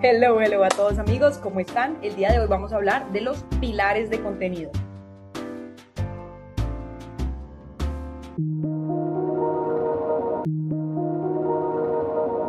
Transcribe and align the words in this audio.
Hello, 0.00 0.40
hello 0.40 0.62
a 0.62 0.68
todos 0.68 0.96
amigos, 1.00 1.38
¿cómo 1.38 1.58
están? 1.58 1.98
El 2.02 2.14
día 2.14 2.30
de 2.30 2.38
hoy 2.38 2.46
vamos 2.46 2.72
a 2.72 2.76
hablar 2.76 3.10
de 3.10 3.20
los 3.20 3.42
pilares 3.60 4.08
de 4.10 4.20
contenido. 4.20 4.70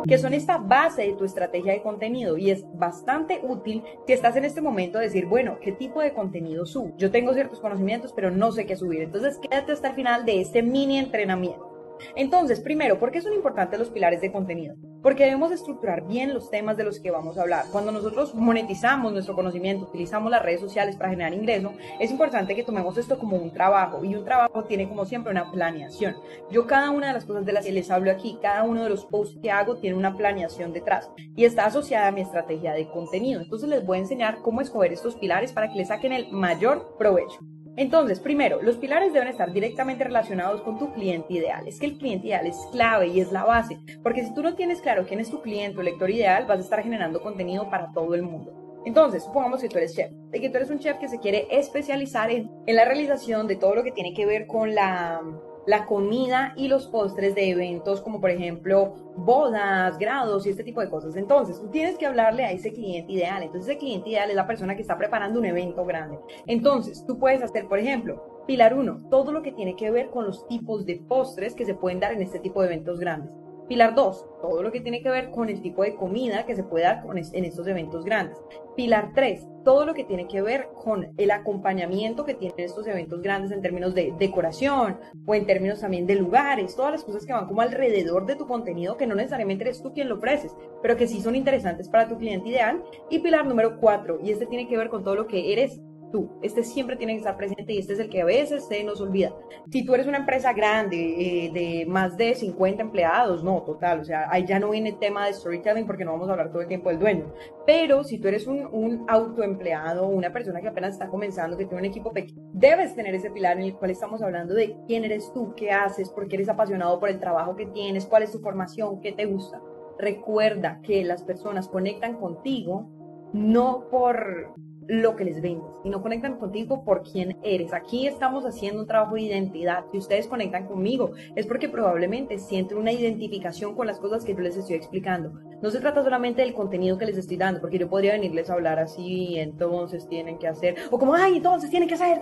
que 0.06 0.18
son 0.18 0.34
esta 0.34 0.58
base 0.58 1.02
de 1.02 1.12
tu 1.12 1.24
estrategia 1.24 1.72
de 1.72 1.82
contenido 1.82 2.36
y 2.36 2.50
es 2.50 2.64
bastante 2.74 3.40
útil 3.44 3.84
si 4.06 4.12
estás 4.12 4.34
en 4.34 4.44
este 4.44 4.60
momento 4.60 4.98
a 4.98 5.02
decir, 5.02 5.26
bueno, 5.26 5.58
¿qué 5.60 5.70
tipo 5.70 6.00
de 6.00 6.12
contenido 6.12 6.66
subo? 6.66 6.96
Yo 6.96 7.12
tengo 7.12 7.32
ciertos 7.32 7.60
conocimientos, 7.60 8.12
pero 8.12 8.30
no 8.30 8.50
sé 8.50 8.66
qué 8.66 8.74
subir. 8.74 9.02
Entonces, 9.02 9.38
quédate 9.38 9.70
hasta 9.70 9.88
el 9.88 9.94
final 9.94 10.24
de 10.24 10.40
este 10.40 10.62
mini 10.62 10.98
entrenamiento. 10.98 11.96
Entonces, 12.16 12.60
primero, 12.60 12.98
¿por 12.98 13.12
qué 13.12 13.20
son 13.20 13.34
importantes 13.34 13.78
los 13.78 13.90
pilares 13.90 14.20
de 14.20 14.32
contenido? 14.32 14.74
Porque 15.02 15.24
debemos 15.24 15.52
estructurar 15.52 16.06
bien 16.06 16.34
los 16.34 16.50
temas 16.50 16.76
de 16.76 16.84
los 16.84 17.00
que 17.00 17.10
vamos 17.10 17.38
a 17.38 17.42
hablar. 17.42 17.64
Cuando 17.72 17.92
nosotros 17.92 18.34
monetizamos 18.34 19.12
nuestro 19.12 19.34
conocimiento, 19.34 19.86
utilizamos 19.86 20.30
las 20.30 20.42
redes 20.42 20.60
sociales 20.60 20.96
para 20.96 21.10
generar 21.10 21.32
ingreso, 21.32 21.72
es 21.98 22.10
importante 22.10 22.54
que 22.54 22.64
tomemos 22.64 22.96
esto 22.98 23.18
como 23.18 23.36
un 23.36 23.50
trabajo 23.50 24.04
y 24.04 24.14
un 24.14 24.24
trabajo 24.24 24.64
tiene 24.64 24.88
como 24.88 25.04
siempre 25.04 25.32
una 25.32 25.50
planeación. 25.50 26.16
Yo 26.50 26.66
cada 26.66 26.90
una 26.90 27.08
de 27.08 27.12
las 27.14 27.24
cosas 27.24 27.44
de 27.44 27.52
las 27.52 27.64
que 27.64 27.72
les 27.72 27.90
hablo 27.90 28.10
aquí, 28.10 28.38
cada 28.42 28.64
uno 28.64 28.82
de 28.82 28.90
los 28.90 29.04
posts 29.06 29.38
que 29.40 29.50
hago 29.50 29.76
tiene 29.76 29.96
una 29.96 30.16
planeación 30.16 30.72
detrás 30.72 31.10
y 31.36 31.44
está 31.44 31.66
asociada 31.66 32.08
a 32.08 32.12
mi 32.12 32.20
estrategia 32.20 32.72
de 32.72 32.88
contenido. 32.88 33.40
Entonces 33.40 33.68
les 33.68 33.84
voy 33.84 33.98
a 33.98 34.00
enseñar 34.02 34.38
cómo 34.42 34.60
escoger 34.60 34.92
estos 34.92 35.16
pilares 35.16 35.52
para 35.52 35.68
que 35.68 35.78
les 35.78 35.88
saquen 35.88 36.12
el 36.12 36.30
mayor 36.30 36.96
provecho. 36.98 37.40
Entonces, 37.76 38.20
primero, 38.20 38.60
los 38.62 38.76
pilares 38.76 39.12
deben 39.12 39.28
estar 39.28 39.52
directamente 39.52 40.04
relacionados 40.04 40.62
con 40.62 40.78
tu 40.78 40.92
cliente 40.92 41.34
ideal. 41.34 41.66
Es 41.66 41.78
que 41.78 41.86
el 41.86 41.98
cliente 41.98 42.26
ideal 42.26 42.46
es 42.46 42.56
clave 42.72 43.08
y 43.08 43.20
es 43.20 43.32
la 43.32 43.44
base, 43.44 43.78
porque 44.02 44.24
si 44.24 44.34
tú 44.34 44.42
no 44.42 44.54
tienes 44.54 44.80
claro 44.80 45.06
quién 45.06 45.20
es 45.20 45.30
tu 45.30 45.40
cliente 45.40 45.78
o 45.78 45.82
lector 45.82 46.10
ideal, 46.10 46.46
vas 46.46 46.58
a 46.58 46.62
estar 46.62 46.82
generando 46.82 47.20
contenido 47.20 47.70
para 47.70 47.92
todo 47.92 48.14
el 48.14 48.22
mundo. 48.22 48.52
Entonces, 48.84 49.24
supongamos 49.24 49.60
que 49.60 49.68
tú 49.68 49.78
eres 49.78 49.94
chef, 49.94 50.10
de 50.10 50.40
que 50.40 50.48
tú 50.48 50.56
eres 50.56 50.70
un 50.70 50.78
chef 50.78 50.98
que 50.98 51.08
se 51.08 51.18
quiere 51.18 51.46
especializar 51.50 52.30
en, 52.30 52.50
en 52.66 52.76
la 52.76 52.84
realización 52.84 53.46
de 53.46 53.56
todo 53.56 53.74
lo 53.74 53.84
que 53.84 53.92
tiene 53.92 54.14
que 54.14 54.24
ver 54.26 54.46
con 54.46 54.74
la 54.74 55.20
la 55.66 55.86
comida 55.86 56.54
y 56.56 56.68
los 56.68 56.86
postres 56.86 57.34
de 57.34 57.50
eventos 57.50 58.00
como 58.00 58.20
por 58.20 58.30
ejemplo 58.30 58.94
bodas, 59.16 59.98
grados 59.98 60.46
y 60.46 60.50
este 60.50 60.64
tipo 60.64 60.80
de 60.80 60.88
cosas. 60.88 61.16
Entonces, 61.16 61.60
tú 61.60 61.68
tienes 61.68 61.98
que 61.98 62.06
hablarle 62.06 62.44
a 62.44 62.52
ese 62.52 62.72
cliente 62.72 63.12
ideal. 63.12 63.42
Entonces, 63.42 63.70
ese 63.70 63.78
cliente 63.78 64.10
ideal 64.10 64.30
es 64.30 64.36
la 64.36 64.46
persona 64.46 64.74
que 64.74 64.82
está 64.82 64.96
preparando 64.96 65.38
un 65.38 65.44
evento 65.44 65.84
grande. 65.84 66.18
Entonces, 66.46 67.04
tú 67.06 67.18
puedes 67.18 67.42
hacer, 67.42 67.68
por 67.68 67.78
ejemplo, 67.78 68.44
pilar 68.46 68.74
1, 68.74 69.08
todo 69.10 69.32
lo 69.32 69.42
que 69.42 69.52
tiene 69.52 69.76
que 69.76 69.90
ver 69.90 70.10
con 70.10 70.24
los 70.24 70.46
tipos 70.48 70.86
de 70.86 70.96
postres 70.96 71.54
que 71.54 71.66
se 71.66 71.74
pueden 71.74 72.00
dar 72.00 72.12
en 72.12 72.22
este 72.22 72.40
tipo 72.40 72.60
de 72.60 72.68
eventos 72.68 72.98
grandes. 72.98 73.30
Pilar 73.70 73.94
2, 73.94 74.26
todo 74.42 74.64
lo 74.64 74.72
que 74.72 74.80
tiene 74.80 75.00
que 75.00 75.10
ver 75.10 75.30
con 75.30 75.48
el 75.48 75.62
tipo 75.62 75.84
de 75.84 75.94
comida 75.94 76.44
que 76.44 76.56
se 76.56 76.64
puede 76.64 76.86
dar 76.86 77.04
en 77.14 77.44
estos 77.44 77.68
eventos 77.68 78.04
grandes. 78.04 78.36
Pilar 78.74 79.12
3, 79.14 79.46
todo 79.64 79.86
lo 79.86 79.94
que 79.94 80.02
tiene 80.02 80.26
que 80.26 80.42
ver 80.42 80.70
con 80.74 81.14
el 81.16 81.30
acompañamiento 81.30 82.24
que 82.24 82.34
tienen 82.34 82.58
estos 82.58 82.88
eventos 82.88 83.22
grandes 83.22 83.52
en 83.52 83.62
términos 83.62 83.94
de 83.94 84.12
decoración 84.18 84.98
o 85.24 85.34
en 85.36 85.46
términos 85.46 85.82
también 85.82 86.04
de 86.08 86.16
lugares, 86.16 86.74
todas 86.74 86.90
las 86.90 87.04
cosas 87.04 87.24
que 87.24 87.32
van 87.32 87.46
como 87.46 87.60
alrededor 87.60 88.26
de 88.26 88.34
tu 88.34 88.48
contenido 88.48 88.96
que 88.96 89.06
no 89.06 89.14
necesariamente 89.14 89.62
eres 89.62 89.80
tú 89.80 89.92
quien 89.92 90.08
lo 90.08 90.16
ofreces, 90.16 90.52
pero 90.82 90.96
que 90.96 91.06
sí 91.06 91.20
son 91.20 91.36
interesantes 91.36 91.88
para 91.88 92.08
tu 92.08 92.18
cliente 92.18 92.48
ideal. 92.48 92.82
Y 93.08 93.20
pilar 93.20 93.46
número 93.46 93.78
4, 93.78 94.18
y 94.20 94.32
este 94.32 94.46
tiene 94.46 94.66
que 94.66 94.76
ver 94.76 94.88
con 94.88 95.04
todo 95.04 95.14
lo 95.14 95.28
que 95.28 95.52
eres 95.52 95.80
tú. 96.10 96.38
Este 96.42 96.62
siempre 96.62 96.96
tiene 96.96 97.14
que 97.14 97.18
estar 97.18 97.36
presente 97.36 97.72
y 97.72 97.78
este 97.78 97.94
es 97.94 97.98
el 97.98 98.08
que 98.08 98.22
a 98.22 98.24
veces 98.24 98.66
se 98.66 98.82
nos 98.84 99.00
olvida. 99.00 99.32
Si 99.70 99.84
tú 99.84 99.94
eres 99.94 100.06
una 100.06 100.18
empresa 100.18 100.52
grande 100.52 100.96
eh, 100.96 101.50
de 101.52 101.86
más 101.86 102.16
de 102.16 102.34
50 102.34 102.82
empleados, 102.82 103.42
no, 103.42 103.62
total, 103.62 104.00
o 104.00 104.04
sea, 104.04 104.28
ahí 104.30 104.44
ya 104.46 104.58
no 104.58 104.70
viene 104.70 104.90
el 104.90 104.98
tema 104.98 105.26
de 105.26 105.32
storytelling 105.32 105.86
porque 105.86 106.04
no 106.04 106.12
vamos 106.12 106.28
a 106.28 106.32
hablar 106.32 106.50
todo 106.50 106.62
el 106.62 106.68
tiempo 106.68 106.90
del 106.90 106.98
dueño. 106.98 107.32
Pero 107.66 108.04
si 108.04 108.18
tú 108.18 108.28
eres 108.28 108.46
un, 108.46 108.66
un 108.72 109.04
autoempleado, 109.08 110.06
una 110.06 110.32
persona 110.32 110.60
que 110.60 110.68
apenas 110.68 110.94
está 110.94 111.08
comenzando, 111.08 111.56
que 111.56 111.66
tiene 111.66 111.80
un 111.80 111.86
equipo 111.88 112.12
pequeño, 112.12 112.42
debes 112.52 112.94
tener 112.94 113.14
ese 113.14 113.30
pilar 113.30 113.58
en 113.58 113.64
el 113.64 113.74
cual 113.74 113.90
estamos 113.90 114.22
hablando 114.22 114.54
de 114.54 114.76
quién 114.86 115.04
eres 115.04 115.32
tú, 115.32 115.54
qué 115.54 115.70
haces, 115.70 116.10
por 116.10 116.28
qué 116.28 116.36
eres 116.36 116.48
apasionado 116.48 116.98
por 116.98 117.08
el 117.08 117.18
trabajo 117.18 117.56
que 117.56 117.66
tienes, 117.66 118.06
cuál 118.06 118.22
es 118.22 118.32
tu 118.32 118.40
formación, 118.40 119.00
qué 119.00 119.12
te 119.12 119.26
gusta. 119.26 119.60
Recuerda 119.98 120.80
que 120.82 121.04
las 121.04 121.22
personas 121.22 121.68
conectan 121.68 122.16
contigo 122.16 122.88
no 123.32 123.88
por 123.90 124.54
lo 124.86 125.16
que 125.16 125.24
les 125.24 125.40
vendes 125.40 125.70
y 125.84 125.90
no 125.90 126.02
conectan 126.02 126.38
contigo 126.38 126.84
por 126.84 127.02
quién 127.02 127.38
eres. 127.42 127.72
Aquí 127.72 128.06
estamos 128.06 128.44
haciendo 128.44 128.80
un 128.80 128.86
trabajo 128.86 129.14
de 129.14 129.22
identidad. 129.22 129.84
Si 129.90 129.98
ustedes 129.98 130.26
conectan 130.26 130.66
conmigo 130.66 131.12
es 131.36 131.46
porque 131.46 131.68
probablemente 131.68 132.38
sienten 132.38 132.78
una 132.78 132.92
identificación 132.92 133.74
con 133.74 133.86
las 133.86 133.98
cosas 133.98 134.24
que 134.24 134.34
yo 134.34 134.40
les 134.40 134.56
estoy 134.56 134.76
explicando. 134.76 135.32
No 135.62 135.70
se 135.70 135.80
trata 135.80 136.02
solamente 136.02 136.42
del 136.42 136.54
contenido 136.54 136.96
que 136.96 137.06
les 137.06 137.18
estoy 137.18 137.36
dando, 137.36 137.60
porque 137.60 137.78
yo 137.78 137.88
podría 137.88 138.12
venirles 138.12 138.48
a 138.48 138.54
hablar 138.54 138.78
así, 138.78 139.38
entonces 139.38 140.08
tienen 140.08 140.38
que 140.38 140.48
hacer, 140.48 140.76
o 140.90 140.98
como, 140.98 141.14
ay, 141.14 141.36
entonces 141.36 141.68
tienen 141.68 141.86
que 141.86 141.94
hacer, 141.94 142.18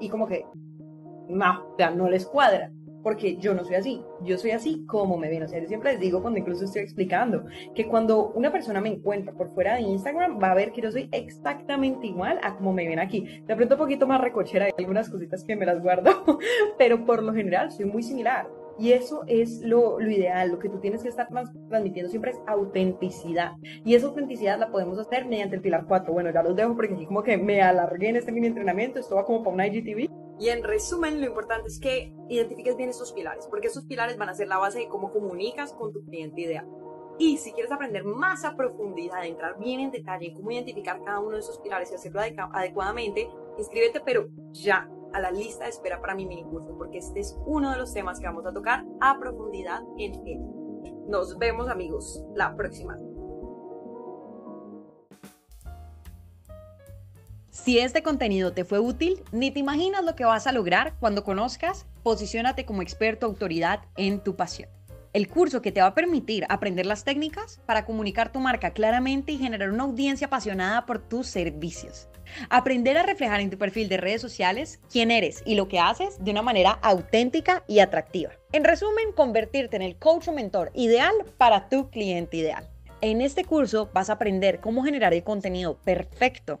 y 0.00 0.08
como 0.08 0.26
que, 0.26 0.44
no, 1.28 1.76
ya 1.78 1.90
no 1.90 2.10
les 2.10 2.26
cuadra 2.26 2.72
porque 3.02 3.36
yo 3.36 3.54
no 3.54 3.64
soy 3.64 3.76
así, 3.76 4.02
yo 4.22 4.38
soy 4.38 4.52
así 4.52 4.84
como 4.86 5.16
me 5.16 5.28
ven. 5.28 5.42
O 5.42 5.48
sea, 5.48 5.60
yo 5.60 5.68
siempre 5.68 5.92
les 5.92 6.00
digo 6.00 6.22
cuando 6.22 6.38
incluso 6.38 6.64
estoy 6.64 6.82
explicando 6.82 7.44
que 7.74 7.86
cuando 7.86 8.30
una 8.34 8.52
persona 8.52 8.80
me 8.80 8.90
encuentra 8.90 9.32
por 9.32 9.52
fuera 9.54 9.76
de 9.76 9.82
Instagram 9.82 10.38
va 10.42 10.52
a 10.52 10.54
ver 10.54 10.72
que 10.72 10.82
yo 10.82 10.90
soy 10.90 11.08
exactamente 11.12 12.06
igual 12.06 12.38
a 12.42 12.56
como 12.56 12.72
me 12.72 12.86
ven 12.86 12.98
aquí. 12.98 13.42
De 13.46 13.56
pronto 13.56 13.74
un 13.74 13.80
poquito 13.80 14.06
más 14.06 14.20
recochera, 14.20 14.66
hay 14.66 14.72
algunas 14.78 15.08
cositas 15.08 15.44
que 15.44 15.56
me 15.56 15.66
las 15.66 15.82
guardo, 15.82 16.10
pero 16.78 17.04
por 17.04 17.22
lo 17.22 17.32
general 17.32 17.70
soy 17.70 17.86
muy 17.86 18.02
similar. 18.02 18.48
Y 18.78 18.92
eso 18.92 19.24
es 19.26 19.60
lo, 19.60 20.00
lo, 20.00 20.10
ideal, 20.10 20.50
lo 20.50 20.58
que 20.58 20.70
tú 20.70 20.78
tienes 20.78 21.02
que 21.02 21.10
estar 21.10 21.28
transmitiendo 21.68 22.08
siempre 22.08 22.30
es 22.30 22.38
autenticidad. 22.46 23.52
Y 23.84 23.94
esa 23.94 24.06
autenticidad 24.06 24.58
la 24.58 24.70
podemos 24.70 24.98
hacer 24.98 25.26
mediante 25.26 25.56
el 25.56 25.60
pilar 25.60 25.84
4. 25.86 26.10
Bueno, 26.10 26.30
ya 26.32 26.42
los 26.42 26.56
dejo 26.56 26.74
porque 26.74 26.94
aquí 26.94 27.04
como 27.04 27.22
que 27.22 27.36
me 27.36 27.60
alargué 27.60 28.08
en 28.08 28.16
este 28.16 28.32
mini 28.32 28.46
entrenamiento, 28.46 28.98
esto 28.98 29.16
va 29.16 29.26
como 29.26 29.42
para 29.42 29.52
una 29.52 29.66
IGTV. 29.66 30.08
Y 30.40 30.48
en 30.48 30.64
resumen, 30.64 31.20
lo 31.20 31.26
importante 31.26 31.68
es 31.68 31.78
que 31.78 32.14
identifiques 32.30 32.74
bien 32.74 32.88
estos 32.88 33.12
pilares, 33.12 33.46
porque 33.46 33.66
estos 33.66 33.84
pilares 33.84 34.16
van 34.16 34.30
a 34.30 34.34
ser 34.34 34.48
la 34.48 34.56
base 34.56 34.78
de 34.78 34.88
cómo 34.88 35.12
comunicas 35.12 35.74
con 35.74 35.92
tu 35.92 36.02
cliente 36.02 36.40
ideal. 36.40 36.66
Y 37.18 37.36
si 37.36 37.52
quieres 37.52 37.70
aprender 37.70 38.04
más 38.04 38.46
a 38.46 38.56
profundidad, 38.56 39.26
entrar 39.26 39.58
bien 39.58 39.80
en 39.80 39.90
detalle 39.90 40.28
en 40.28 40.34
cómo 40.34 40.50
identificar 40.50 41.04
cada 41.04 41.20
uno 41.20 41.32
de 41.32 41.40
esos 41.40 41.58
pilares 41.58 41.92
y 41.92 41.94
hacerlo 41.94 42.22
adecuadamente, 42.54 43.28
inscríbete, 43.58 44.00
pero 44.00 44.28
ya 44.52 44.90
a 45.12 45.20
la 45.20 45.30
lista 45.30 45.64
de 45.64 45.70
espera 45.70 46.00
para 46.00 46.14
mi 46.14 46.24
mini 46.24 46.44
curso, 46.44 46.74
porque 46.78 46.98
este 46.98 47.20
es 47.20 47.38
uno 47.44 47.70
de 47.70 47.76
los 47.76 47.92
temas 47.92 48.18
que 48.18 48.26
vamos 48.26 48.46
a 48.46 48.54
tocar 48.54 48.86
a 49.00 49.18
profundidad 49.18 49.82
en 49.98 50.26
él. 50.26 50.40
Nos 51.06 51.36
vemos 51.36 51.68
amigos 51.68 52.24
la 52.34 52.56
próxima. 52.56 52.96
Si 57.50 57.80
este 57.80 58.04
contenido 58.04 58.52
te 58.52 58.64
fue 58.64 58.78
útil, 58.78 59.22
ni 59.32 59.50
te 59.50 59.58
imaginas 59.58 60.04
lo 60.04 60.14
que 60.14 60.24
vas 60.24 60.46
a 60.46 60.52
lograr 60.52 60.94
cuando 61.00 61.24
conozcas 61.24 61.84
Posiciónate 62.04 62.64
como 62.64 62.80
experto 62.80 63.26
autoridad 63.26 63.80
en 63.96 64.20
tu 64.20 64.36
pasión. 64.36 64.70
El 65.12 65.28
curso 65.28 65.60
que 65.60 65.72
te 65.72 65.80
va 65.80 65.88
a 65.88 65.94
permitir 65.94 66.46
aprender 66.48 66.86
las 66.86 67.04
técnicas 67.04 67.60
para 67.66 67.84
comunicar 67.84 68.30
tu 68.30 68.38
marca 68.38 68.70
claramente 68.70 69.32
y 69.32 69.38
generar 69.38 69.70
una 69.70 69.82
audiencia 69.82 70.28
apasionada 70.28 70.86
por 70.86 71.00
tus 71.00 71.26
servicios. 71.26 72.08
Aprender 72.48 72.96
a 72.96 73.02
reflejar 73.02 73.40
en 73.40 73.50
tu 73.50 73.58
perfil 73.58 73.88
de 73.88 73.96
redes 73.96 74.22
sociales 74.22 74.80
quién 74.90 75.10
eres 75.10 75.42
y 75.44 75.56
lo 75.56 75.66
que 75.66 75.80
haces 75.80 76.22
de 76.24 76.30
una 76.30 76.42
manera 76.42 76.78
auténtica 76.82 77.64
y 77.66 77.80
atractiva. 77.80 78.30
En 78.52 78.62
resumen, 78.62 79.12
convertirte 79.14 79.74
en 79.74 79.82
el 79.82 79.98
coach 79.98 80.28
o 80.28 80.32
mentor 80.32 80.70
ideal 80.74 81.14
para 81.36 81.68
tu 81.68 81.90
cliente 81.90 82.36
ideal. 82.36 82.70
En 83.02 83.20
este 83.20 83.44
curso 83.44 83.90
vas 83.92 84.10
a 84.10 84.14
aprender 84.14 84.60
cómo 84.60 84.84
generar 84.84 85.12
el 85.12 85.24
contenido 85.24 85.78
perfecto 85.78 86.60